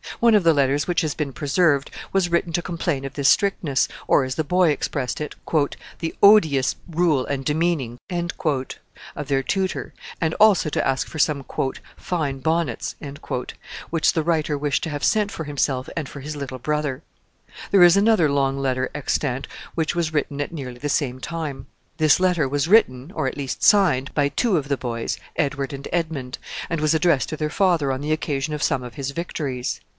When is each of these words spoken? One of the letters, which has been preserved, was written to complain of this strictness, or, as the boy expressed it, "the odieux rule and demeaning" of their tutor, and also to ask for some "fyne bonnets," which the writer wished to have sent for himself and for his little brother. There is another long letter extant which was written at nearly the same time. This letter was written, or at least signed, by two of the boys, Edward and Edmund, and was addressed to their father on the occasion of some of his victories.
One 0.19 0.35
of 0.35 0.43
the 0.43 0.53
letters, 0.53 0.87
which 0.87 1.01
has 1.01 1.13
been 1.15 1.31
preserved, 1.31 1.89
was 2.11 2.29
written 2.29 2.53
to 2.53 2.61
complain 2.61 3.05
of 3.05 3.13
this 3.13 3.29
strictness, 3.29 3.87
or, 4.07 4.23
as 4.23 4.35
the 4.35 4.43
boy 4.43 4.69
expressed 4.69 5.19
it, 5.21 5.35
"the 5.99 6.13
odieux 6.23 6.75
rule 6.89 7.25
and 7.25 7.45
demeaning" 7.45 7.97
of 8.11 9.27
their 9.27 9.41
tutor, 9.41 9.93
and 10.19 10.33
also 10.35 10.69
to 10.69 10.87
ask 10.87 11.07
for 11.07 11.17
some 11.19 11.43
"fyne 11.97 12.39
bonnets," 12.39 12.95
which 13.89 14.13
the 14.13 14.21
writer 14.21 14.57
wished 14.57 14.83
to 14.83 14.89
have 14.89 15.03
sent 15.03 15.31
for 15.31 15.43
himself 15.45 15.87
and 15.95 16.09
for 16.09 16.19
his 16.19 16.35
little 16.35 16.59
brother. 16.59 17.03
There 17.69 17.83
is 17.83 17.97
another 17.97 18.29
long 18.29 18.59
letter 18.59 18.89
extant 18.93 19.47
which 19.75 19.95
was 19.95 20.13
written 20.13 20.41
at 20.41 20.51
nearly 20.51 20.79
the 20.79 20.89
same 20.89 21.19
time. 21.19 21.65
This 21.97 22.19
letter 22.19 22.47
was 22.49 22.67
written, 22.67 23.11
or 23.15 23.27
at 23.27 23.37
least 23.37 23.63
signed, 23.63 24.13
by 24.13 24.29
two 24.29 24.57
of 24.57 24.67
the 24.67 24.77
boys, 24.77 25.19
Edward 25.35 25.73
and 25.73 25.87
Edmund, 25.91 26.37
and 26.69 26.79
was 26.81 26.93
addressed 26.93 27.29
to 27.29 27.37
their 27.37 27.49
father 27.51 27.91
on 27.91 28.01
the 28.01 28.11
occasion 28.11 28.53
of 28.53 28.63
some 28.63 28.83
of 28.83 28.95
his 28.95 29.11
victories. 29.11 29.79